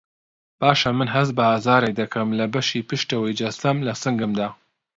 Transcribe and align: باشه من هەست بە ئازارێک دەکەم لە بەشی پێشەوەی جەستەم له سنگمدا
باشه 0.61 0.89
من 0.99 1.07
هەست 1.15 1.31
بە 1.37 1.43
ئازارێک 1.51 1.93
دەکەم 2.01 2.29
لە 2.39 2.45
بەشی 2.53 2.85
پێشەوەی 2.89 3.37
جەستەم 3.39 3.77
له 3.87 3.93
سنگمدا 4.03 4.49